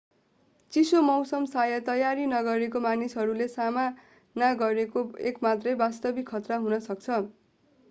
चिसो 0.73 1.01
मौसम 1.03 1.43
शायद 1.49 1.85
तयारी 1.89 2.25
नगरेका 2.31 2.81
मानिसहरूले 2.87 3.49
सामना 3.53 4.49
गरेको 4.57 5.07
एक 5.27 5.47
मात्रै 5.49 5.77
वास्तविक 5.85 6.35
खतरा 6.35 6.61
हुन 6.67 6.83
सक्छ 6.83 7.23